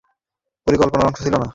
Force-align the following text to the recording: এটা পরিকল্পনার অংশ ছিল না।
এটা 0.01 0.11
পরিকল্পনার 0.67 1.07
অংশ 1.07 1.19
ছিল 1.25 1.35
না। 1.35 1.47